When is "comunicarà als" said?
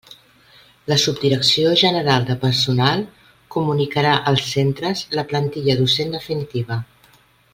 3.57-4.49